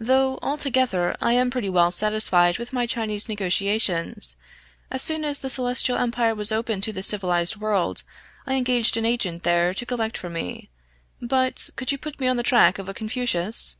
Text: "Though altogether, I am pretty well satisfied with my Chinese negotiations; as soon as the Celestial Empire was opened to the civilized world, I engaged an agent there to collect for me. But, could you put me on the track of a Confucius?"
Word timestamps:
"Though 0.00 0.38
altogether, 0.40 1.14
I 1.20 1.34
am 1.34 1.50
pretty 1.50 1.68
well 1.68 1.90
satisfied 1.90 2.56
with 2.56 2.72
my 2.72 2.86
Chinese 2.86 3.28
negotiations; 3.28 4.34
as 4.90 5.02
soon 5.02 5.26
as 5.26 5.40
the 5.40 5.50
Celestial 5.50 5.98
Empire 5.98 6.34
was 6.34 6.50
opened 6.52 6.84
to 6.84 6.92
the 6.94 7.02
civilized 7.02 7.56
world, 7.56 8.02
I 8.46 8.54
engaged 8.54 8.96
an 8.96 9.04
agent 9.04 9.42
there 9.42 9.74
to 9.74 9.84
collect 9.84 10.16
for 10.16 10.30
me. 10.30 10.70
But, 11.20 11.68
could 11.76 11.92
you 11.92 11.98
put 11.98 12.18
me 12.18 12.28
on 12.28 12.38
the 12.38 12.42
track 12.42 12.78
of 12.78 12.88
a 12.88 12.94
Confucius?" 12.94 13.76